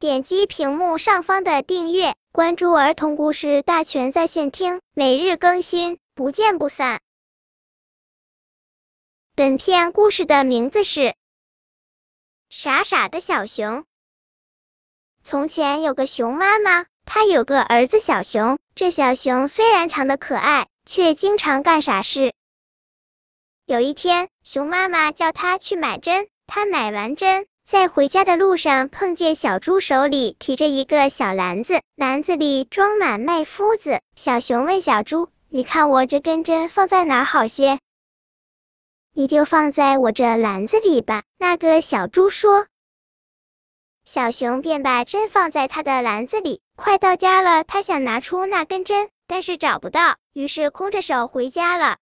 [0.00, 7.00] 点击屏幕上方的订阅，关注儿童故事大全在线听，每日更新，不见不散。
[9.34, 11.00] 本片故事的名字是
[12.48, 13.78] 《傻傻的小熊》。
[15.24, 18.56] 从前有个熊妈妈，她有个儿子小熊。
[18.76, 22.32] 这小熊虽然长得可爱，却经常干傻事。
[23.66, 34.00] 有一天，熊妈妈叫他去买针，他买完针，在回家的路上碰见小猪手里提着一个小篮子，篮子里装满麦麸子。
[34.16, 37.78] 小熊问小猪：“你看我这根针放在哪儿好些
[39.12, 42.66] ？”“你就放在我这篮子里吧。”那个小猪说。
[44.06, 46.62] 小熊便把针放在他的篮子里。
[46.74, 51.98] 快到家了，他想拿出那根针，但是找不到，于是空着手回家了。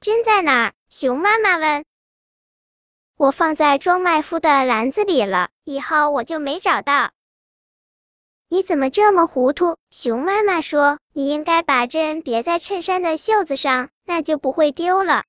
[0.00, 0.72] 针在哪儿？
[0.88, 1.84] 熊妈妈问。
[3.16, 7.12] 我放在装麦麸的篮子里了，以后我就没找到。
[8.48, 9.76] 你怎么这么糊涂？
[9.90, 15.22] 熊妈妈说，你应该把针别在衬衫的袖子上，那就不会丢了。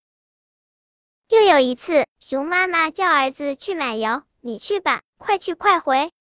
[1.29, 6.11] 又有一次，熊妈妈叫儿子去买油，你去吧，快去快回。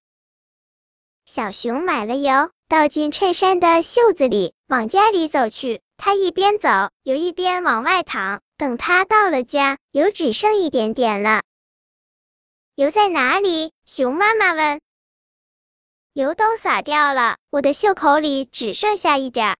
[1.25, 5.81] 小熊买了油，倒进衬衫的袖子里，往家里走去。
[5.97, 6.69] 他一边走，
[7.01, 8.41] 油一边往外淌。
[8.57, 11.41] 等他到了家，油只剩一点点了。
[12.75, 13.71] 油在哪里？
[13.85, 14.81] 熊妈妈问。
[16.11, 19.55] 油都洒掉了，我的袖口里只剩下一点。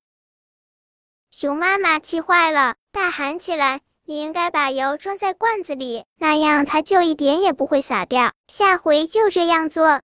[1.32, 8.34] 熊妈妈气坏了，大喊起来：“你应该把油装在罐子里，那样它就一点也不会洒掉。
[8.48, 10.02] 下回就这样做。”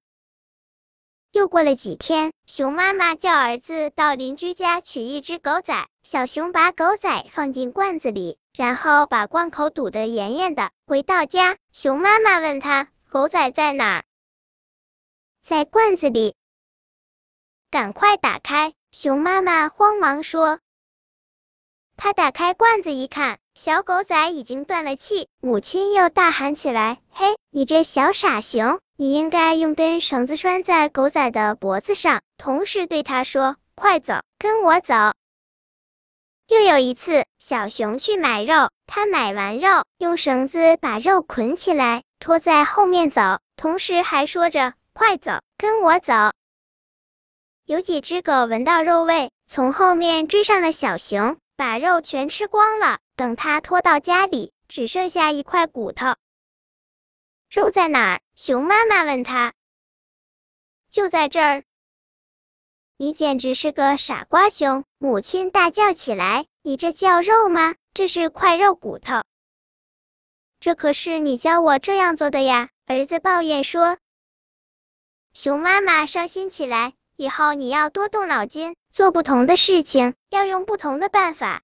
[1.34, 5.86] 又过了几天，熊妈妈叫儿子到邻居家取一只狗仔。
[6.02, 10.72] 小熊把狗仔放进罐子里，然后把罐口堵得严严的。
[10.86, 14.06] 回到家，熊妈妈问他：“狗仔在哪儿
[15.44, 16.34] ？”“在罐子里。
[17.70, 20.62] ”“赶快打开！”熊妈妈慌忙说。
[21.98, 25.28] 他打开罐子一看，小狗仔已经断了气。
[25.42, 34.94] 母亲又大喊起来：“嘿，你这小傻熊！”你应该用根绳子拴在狗仔的脖子上，同时对他说：“快走，跟我走。”
[36.48, 46.14] 又有一次，小熊去买肉，他买完肉，用绳子把肉捆起来，拖在后面走，同时还说着：“快走，跟我走。”
[47.66, 53.00] 有几只狗闻到肉味，从后面追上了小熊，把肉全吃光了。
[53.16, 56.14] 等它拖到家里，只剩下一块骨头。
[57.50, 58.22] 肉在哪儿？
[58.36, 59.54] 熊妈妈问他。
[60.92, 61.64] 就在这儿。
[62.98, 64.86] 你简直是个傻瓜熊！
[65.00, 66.46] 母亲大叫起来。
[66.62, 67.74] 你这叫肉吗？
[67.96, 69.24] 这是块肉骨头。
[70.62, 72.70] 这可是你教我这样做的呀！
[72.86, 73.98] 儿子抱怨说。
[75.34, 76.94] 熊妈妈伤心起来。
[77.18, 81.62] 以后你要多动脑筋，做不同的事情，要用不同的办法。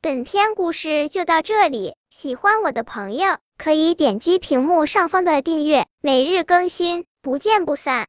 [0.00, 8.02] 本篇故事就到这里，喜欢我的朋友可以点击屏幕上方的订阅，每日更新，不见不散。